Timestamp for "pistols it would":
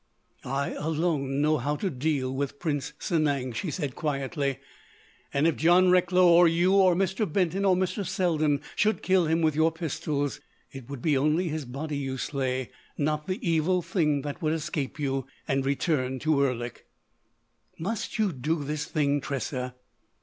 9.71-11.03